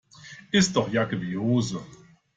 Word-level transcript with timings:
Ist 0.51 0.75
doch 0.75 0.91
Jacke 0.91 1.21
wie 1.21 1.37
Hose. 1.37 1.79